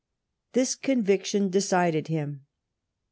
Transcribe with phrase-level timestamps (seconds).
[0.53, 2.47] This conviction decided him.